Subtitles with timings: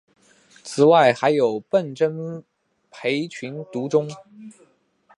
[0.63, 2.43] 此外还有笨珍
[2.89, 4.09] 培群独中。